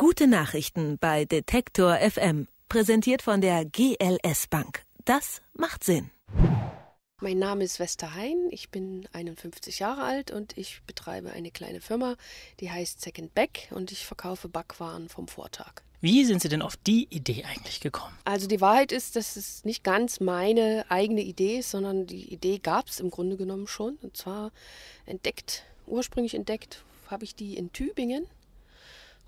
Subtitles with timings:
[0.00, 2.48] Gute Nachrichten bei Detektor FM.
[2.70, 4.82] Präsentiert von der GLS Bank.
[5.04, 6.08] Das macht Sinn.
[7.20, 11.82] Mein Name ist Wester Hein, ich bin 51 Jahre alt und ich betreibe eine kleine
[11.82, 12.16] Firma,
[12.60, 15.82] die heißt Second Back und ich verkaufe Backwaren vom Vortag.
[16.00, 18.16] Wie sind Sie denn auf die Idee eigentlich gekommen?
[18.24, 22.56] Also die Wahrheit ist, dass es nicht ganz meine eigene Idee ist, sondern die Idee
[22.56, 23.96] gab es im Grunde genommen schon.
[23.96, 24.50] Und zwar
[25.04, 28.26] entdeckt, ursprünglich entdeckt, habe ich die in Tübingen.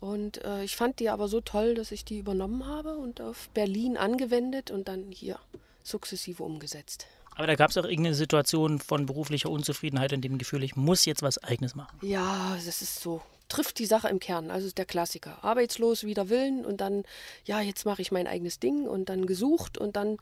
[0.00, 3.48] Und äh, ich fand die aber so toll, dass ich die übernommen habe und auf
[3.50, 5.38] Berlin angewendet und dann hier
[5.82, 7.06] sukzessive umgesetzt.
[7.34, 11.04] Aber da gab es auch irgendeine Situation von beruflicher Unzufriedenheit in dem Gefühl, ich muss
[11.04, 11.96] jetzt was Eigenes machen.
[12.02, 13.22] Ja, das ist so.
[13.48, 14.50] Trifft die Sache im Kern.
[14.50, 15.42] Also der Klassiker.
[15.42, 17.04] Arbeitslos, wider Willen und dann,
[17.44, 20.16] ja, jetzt mache ich mein eigenes Ding und dann gesucht und dann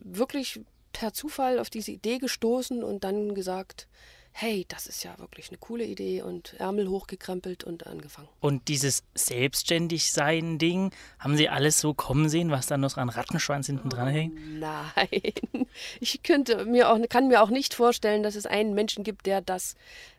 [0.00, 0.60] wirklich
[0.92, 3.88] per Zufall auf diese Idee gestoßen und dann gesagt,
[4.36, 8.28] hey, das ist ja wirklich eine coole Idee und Ärmel hochgekrempelt und angefangen.
[8.40, 13.66] Und dieses Selbstständigsein-Ding, haben Sie alles so kommen sehen, was da noch so an Rattenschwanz
[13.66, 14.36] hinten dran hängt?
[14.36, 15.66] Oh, nein.
[16.00, 19.40] Ich könnte mir auch, kann mir auch nicht vorstellen, dass es einen Menschen gibt, der
[19.40, 19.76] das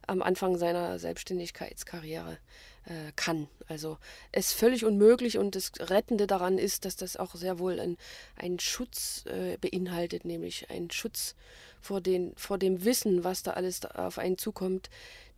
[0.08, 2.38] am Anfang seiner Selbstständigkeitskarriere
[2.86, 3.48] äh, kann.
[3.68, 3.98] Also
[4.32, 7.98] es ist völlig unmöglich und das Rettende daran ist, dass das auch sehr wohl ein,
[8.36, 11.36] einen Schutz äh, beinhaltet, nämlich einen Schutz
[11.82, 14.90] vor, den, vor dem Wissen, was da alles auf einen zukommt,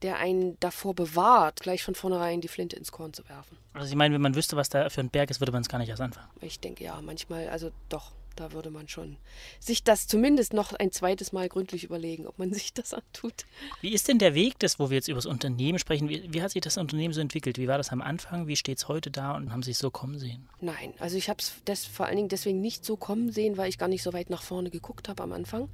[0.02, 3.58] der einen davor bewahrt, gleich von vornherein die Flinte ins Korn zu werfen.
[3.73, 5.70] Also ich meine, wenn man wüsste, was da für ein Berg ist, würde man es
[5.70, 6.30] gar nicht erst anfangen.
[6.42, 9.17] Ich denke ja, manchmal, also doch, da würde man schon
[9.59, 13.45] sich das zumindest noch ein zweites Mal gründlich überlegen, ob man sich das antut.
[13.81, 16.09] Wie ist denn der Weg, das, wo wir jetzt über das Unternehmen sprechen?
[16.09, 17.58] Wie, wie hat sich das Unternehmen so entwickelt?
[17.58, 18.47] Wie war das am Anfang?
[18.47, 20.47] Wie steht es heute da und haben Sie es so kommen sehen?
[20.61, 23.77] Nein, also ich habe es vor allen Dingen deswegen nicht so kommen sehen, weil ich
[23.77, 25.69] gar nicht so weit nach vorne geguckt habe am Anfang.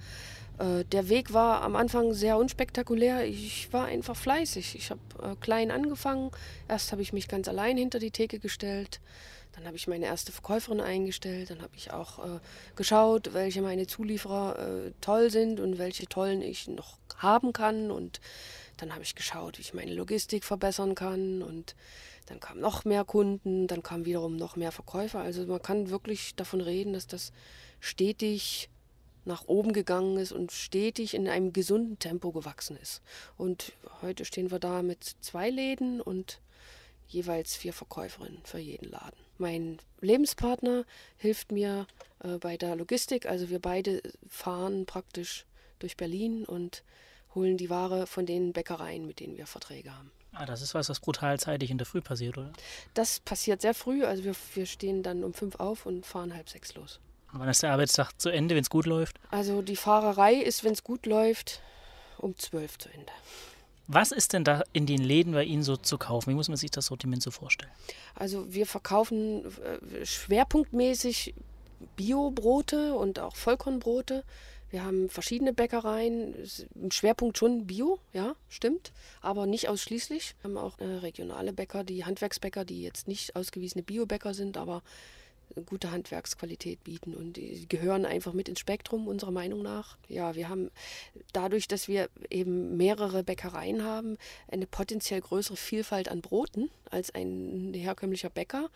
[0.59, 3.25] Äh, der Weg war am Anfang sehr unspektakulär.
[3.25, 4.75] Ich war einfach fleißig.
[4.75, 6.31] Ich habe äh, klein angefangen.
[6.67, 8.99] Erst habe ich mich ganz allein hinter die Theke gestellt.
[9.53, 11.51] Dann habe ich meine erste Verkäuferin eingestellt.
[11.51, 12.39] Dann habe ich auch äh,
[12.75, 17.91] geschaut, welche meine Zulieferer äh, toll sind und welche tollen ich noch haben kann.
[17.91, 18.19] Und
[18.77, 21.43] dann habe ich geschaut, wie ich meine Logistik verbessern kann.
[21.43, 21.75] Und
[22.27, 23.67] dann kamen noch mehr Kunden.
[23.67, 25.19] Dann kamen wiederum noch mehr Verkäufer.
[25.19, 27.31] Also man kann wirklich davon reden, dass das
[27.79, 28.69] stetig
[29.25, 33.01] nach oben gegangen ist und stetig in einem gesunden Tempo gewachsen ist.
[33.37, 36.39] Und heute stehen wir da mit zwei Läden und
[37.07, 39.19] jeweils vier Verkäuferinnen für jeden Laden.
[39.37, 40.85] Mein Lebenspartner
[41.17, 41.87] hilft mir
[42.19, 43.25] äh, bei der Logistik.
[43.25, 45.45] Also wir beide fahren praktisch
[45.79, 46.83] durch Berlin und
[47.35, 50.11] holen die Ware von den Bäckereien, mit denen wir Verträge haben.
[50.33, 52.51] Ah, das ist was, was brutal zeitig in der Früh passiert, oder?
[52.95, 54.03] Das passiert sehr früh.
[54.03, 56.99] Also wir, wir stehen dann um fünf auf und fahren halb sechs los.
[57.33, 59.19] Wann ist der Arbeitstag zu Ende, wenn es gut läuft?
[59.31, 61.61] Also die Fahrerei ist, wenn es gut läuft,
[62.19, 63.11] um zwölf zu Ende.
[63.87, 66.29] Was ist denn da in den Läden bei Ihnen so zu kaufen?
[66.29, 67.71] Wie muss man sich das Sortiment so vorstellen?
[68.15, 71.33] Also wir verkaufen äh, schwerpunktmäßig
[71.97, 74.23] Biobrote und auch Vollkornbrote.
[74.69, 76.33] Wir haben verschiedene Bäckereien,
[76.75, 80.35] im Schwerpunkt schon Bio, ja, stimmt, aber nicht ausschließlich.
[80.41, 84.81] Wir haben auch äh, regionale Bäcker, die Handwerksbäcker, die jetzt nicht ausgewiesene Biobäcker sind, aber
[85.65, 89.97] gute Handwerksqualität bieten und die gehören einfach mit ins Spektrum unserer Meinung nach.
[90.07, 90.71] Ja, wir haben
[91.31, 94.17] dadurch, dass wir eben mehrere Bäckereien haben,
[94.47, 98.69] eine potenziell größere Vielfalt an Broten als ein herkömmlicher Bäcker.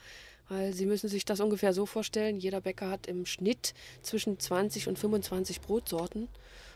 [0.49, 4.87] Weil Sie müssen sich das ungefähr so vorstellen, jeder Bäcker hat im Schnitt zwischen 20
[4.87, 6.29] und 25 Brotsorten.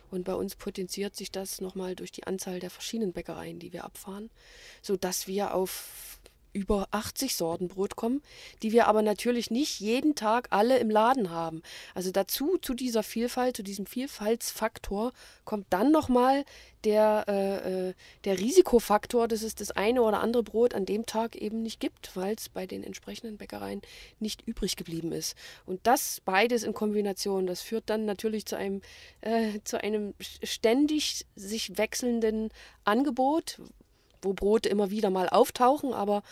[0.09, 3.85] Und bei uns potenziert sich das nochmal durch die Anzahl der verschiedenen Bäckereien, die wir
[3.85, 4.29] abfahren,
[4.81, 6.19] sodass wir auf
[6.53, 8.21] über 80 Sorten Brot kommen,
[8.61, 11.61] die wir aber natürlich nicht jeden Tag alle im Laden haben.
[11.95, 15.13] Also dazu, zu dieser Vielfalt, zu diesem Vielfaltsfaktor
[15.45, 16.45] kommt dann nochmal
[16.83, 21.35] der, äh, äh, der Risikofaktor, dass es das eine oder andere Brot an dem Tag
[21.35, 23.81] eben nicht gibt, weil es bei den entsprechenden Bäckereien
[24.19, 25.35] nicht übrig geblieben ist.
[25.65, 28.81] Und das beides in Kombination, das führt dann natürlich zu einem,
[29.21, 32.49] äh, zu einem ständig sich wechselnden
[32.83, 33.59] Angebot,
[34.21, 36.23] wo Brote immer wieder mal auftauchen, aber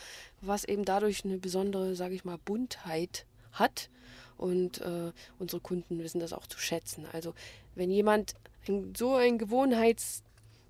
[0.42, 3.90] was eben dadurch eine besondere, sage ich mal, Buntheit hat.
[4.38, 7.06] Und äh, unsere Kunden wissen das auch zu schätzen.
[7.12, 7.34] Also
[7.76, 8.36] wenn jemand
[8.96, 9.38] so ein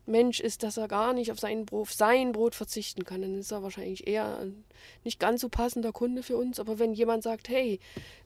[0.09, 3.51] Gewohnheitsmensch ist, dass er gar nicht auf sein Brot, sein Brot verzichten kann, dann ist
[3.51, 4.63] er wahrscheinlich eher ein
[5.03, 6.59] nicht ganz so passender Kunde für uns.
[6.59, 7.79] Aber wenn jemand sagt, hey,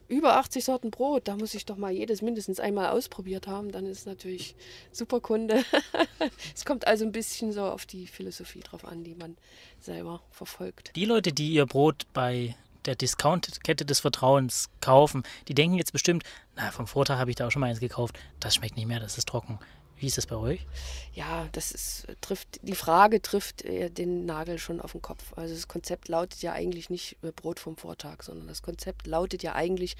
[0.07, 3.85] über 80 Sorten Brot, da muss ich doch mal jedes mindestens einmal ausprobiert haben, dann
[3.85, 4.55] ist natürlich
[4.91, 5.63] super Kunde.
[6.55, 9.37] es kommt also ein bisschen so auf die Philosophie drauf an, die man
[9.79, 10.95] selber verfolgt.
[10.95, 16.23] Die Leute, die ihr Brot bei der Discount-Kette des Vertrauens kaufen, die denken jetzt bestimmt,
[16.55, 18.99] na, vom Vortag habe ich da auch schon mal eins gekauft, das schmeckt nicht mehr,
[18.99, 19.57] das ist trocken.
[19.97, 20.65] Wie ist das bei euch?
[21.13, 25.33] Ja, das ist, trifft, die Frage trifft den Nagel schon auf den Kopf.
[25.37, 29.43] Also das Konzept lautet ja eigentlich nicht äh, Brot vom Vortag, sondern das Konzept lautet
[29.43, 29.95] ja eigentlich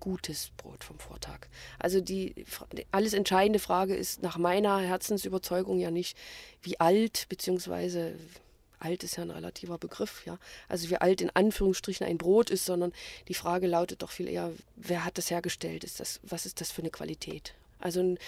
[0.00, 1.48] gutes Brot vom Vortag.
[1.78, 2.44] Also die
[2.90, 6.16] alles entscheidende Frage ist nach meiner Herzensüberzeugung ja nicht,
[6.62, 8.14] wie alt, beziehungsweise
[8.78, 10.38] alt ist ja ein relativer Begriff, ja.
[10.68, 12.92] Also wie alt in Anführungsstrichen ein Brot ist, sondern
[13.28, 15.82] die Frage lautet doch viel eher, wer hat das hergestellt?
[15.82, 17.54] Ist das, was ist das für eine Qualität?
[17.78, 18.18] Also ein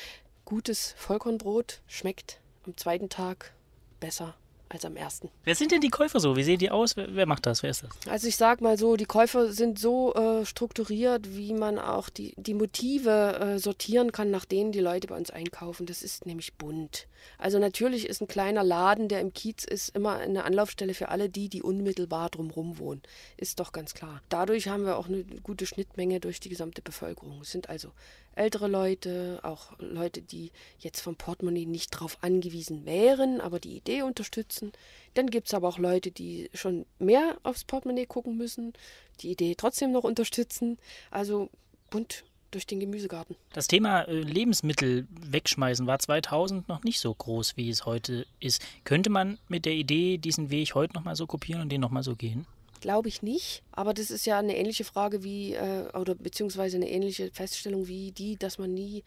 [0.49, 3.53] gutes Vollkornbrot schmeckt am zweiten Tag
[4.01, 4.35] besser
[4.71, 5.31] als am ersten.
[5.45, 6.37] Wer sind denn die Käufer so?
[6.37, 6.97] Wie sehen die aus?
[6.97, 7.63] Wer, wer macht das?
[7.63, 7.91] Wer ist das?
[8.09, 12.35] Also ich sag mal so, die Käufer sind so äh, strukturiert, wie man auch die,
[12.37, 15.87] die Motive äh, sortieren kann, nach denen die Leute bei uns einkaufen.
[15.87, 17.09] Das ist nämlich bunt.
[17.37, 21.29] Also natürlich ist ein kleiner Laden, der im Kiez ist, immer eine Anlaufstelle für alle
[21.29, 23.03] die, die unmittelbar drumherum wohnen.
[23.37, 24.23] Ist doch ganz klar.
[24.29, 27.41] Dadurch haben wir auch eine gute Schnittmenge durch die gesamte Bevölkerung.
[27.43, 27.93] Es sind also
[28.39, 34.03] ältere Leute, auch Leute, die jetzt vom Portemonnaie nicht darauf angewiesen wären, aber die Idee
[34.03, 34.73] unterstützen.
[35.15, 38.73] Dann gibt es aber auch Leute, die schon mehr aufs Portemonnaie gucken müssen,
[39.21, 40.79] die Idee trotzdem noch unterstützen.
[41.11, 41.51] Also
[41.91, 43.37] bunt durch den Gemüsegarten.
[43.53, 48.65] Das Thema äh, Lebensmittel wegschmeißen war 2000 noch nicht so groß, wie es heute ist.
[48.85, 52.17] Könnte man mit der Idee diesen Weg heute nochmal so kopieren und den nochmal so
[52.17, 52.47] gehen?
[52.81, 53.63] Glaube ich nicht.
[53.73, 58.13] Aber das ist ja eine ähnliche Frage wie, äh, oder beziehungsweise eine ähnliche Feststellung wie
[58.13, 59.05] die, dass man nie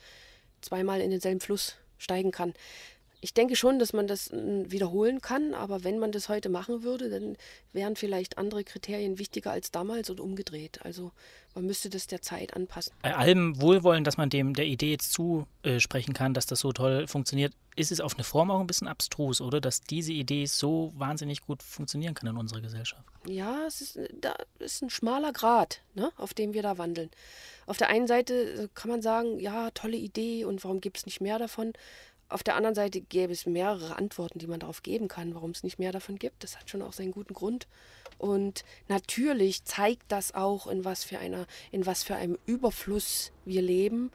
[0.62, 2.54] zweimal in denselben Fluss steigen kann.
[3.22, 6.84] Ich denke schon, dass man das hm, wiederholen kann, aber wenn man das heute machen
[6.84, 7.38] würde, dann
[7.72, 10.80] wären vielleicht andere Kriterien wichtiger als damals und umgedreht.
[10.84, 11.12] Also
[11.54, 12.94] man müsste das der Zeit anpassen.
[13.02, 17.08] Bei allem Wohlwollen, dass man dem der Idee jetzt zusprechen kann, dass das so toll
[17.08, 19.62] funktioniert, ist es auf eine Form auch ein bisschen abstrus, oder?
[19.62, 23.04] Dass diese Idee so wahnsinnig gut funktionieren kann in unserer Gesellschaft.
[23.28, 27.10] Ja, es ist, da ist ein schmaler Grad, ne, auf dem wir da wandeln.
[27.66, 31.22] Auf der einen Seite kann man sagen, ja, tolle Idee und warum gibt es nicht
[31.22, 31.74] mehr davon?
[32.32, 35.64] Auf der anderen Seite gäbe es mehrere Antworten, die man darauf geben kann, warum es
[35.64, 36.44] nicht mehr davon gibt.
[36.44, 37.68] Das hat schon auch seinen guten Grund.
[38.18, 43.62] Und natürlich zeigt das auch, in was für einer, in was für einem Überfluss wir
[43.62, 44.12] leben.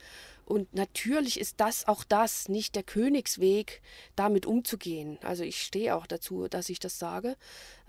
[0.47, 3.83] Und natürlich ist das auch das nicht der Königsweg,
[4.15, 5.19] damit umzugehen.
[5.23, 7.37] Also ich stehe auch dazu, dass ich das sage.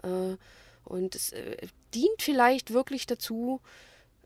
[0.03, 0.35] Äh,
[0.83, 3.61] und es äh, dient vielleicht wirklich dazu,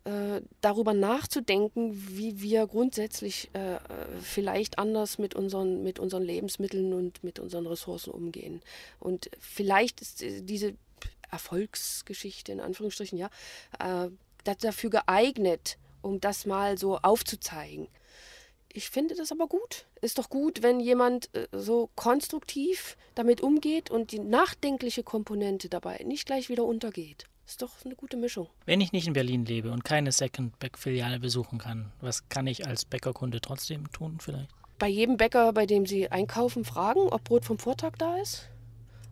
[0.04, 3.78] äh, darüber nachzudenken, wie wir grundsätzlich äh,
[4.22, 8.62] vielleicht anders mit unseren, mit unseren Lebensmitteln und mit unseren Ressourcen umgehen.
[9.00, 10.74] Und vielleicht ist diese
[11.32, 13.30] Erfolgsgeschichte in Anführungsstrichen ja
[13.80, 14.10] äh,
[14.44, 17.88] dafür geeignet, um das mal so aufzuzeigen.
[18.74, 19.86] Ich finde das aber gut.
[20.02, 26.02] Ist doch gut, wenn jemand äh, so konstruktiv damit umgeht und die nachdenkliche Komponente dabei
[26.06, 27.26] nicht gleich wieder untergeht.
[27.52, 28.48] Ist doch eine gute Mischung.
[28.66, 32.86] Wenn ich nicht in Berlin lebe und keine Second-Back-Filiale besuchen kann, was kann ich als
[32.86, 34.48] Bäckerkunde trotzdem tun vielleicht?
[34.80, 38.48] Bei jedem Bäcker, bei dem Sie einkaufen, fragen, ob Brot vom Vortag da ist.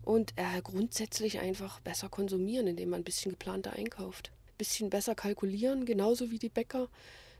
[0.05, 4.31] Und äh, grundsätzlich einfach besser konsumieren, indem man ein bisschen geplanter einkauft.
[4.47, 6.87] Ein bisschen besser kalkulieren, genauso wie die Bäcker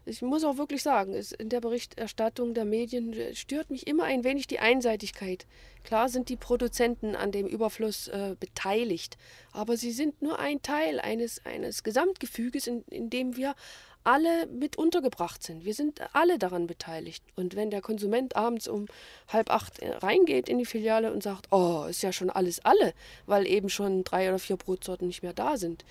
[0.10, 4.48] ich muss auch wirklich sagen, in der Berichterstattung der Medien stört mich immer ein wenig
[4.48, 5.46] die Einseitigkeit.
[5.84, 9.18] Klar sind die Produzenten an dem Überfluss äh, beteiligt,
[9.52, 13.56] aber sie sind nur ein Teil eines, eines Gesamtgefüges, in, in dem wir
[14.04, 15.66] alle mit untergebracht sind.
[15.66, 17.24] Wir sind alle daran beteiligt.
[17.36, 18.86] Und wenn der Konsument abends um
[19.28, 22.94] halb acht äh, reingeht in die Filiale und sagt, oh, ist ja schon alles alle,
[23.26, 25.86] weil eben schon drei oder vier Brotsorten nicht mehr da sind,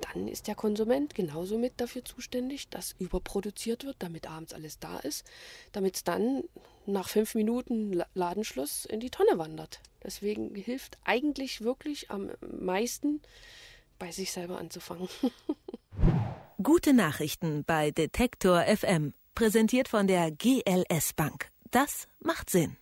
[0.00, 4.98] dann ist der Konsument genauso mit dafür zuständig, dass überproduziert wird, damit abends alles da
[4.98, 5.24] ist,
[5.72, 6.44] damit es dann
[6.86, 9.80] nach fünf Minuten Ladenschluss in die Tonne wandert.
[10.02, 13.22] Deswegen hilft eigentlich wirklich am meisten,
[13.98, 15.08] bei sich selber anzufangen.
[16.62, 21.50] Gute Nachrichten bei Detektor FM, präsentiert von der GLS Bank.
[21.70, 22.76] Das macht Sinn.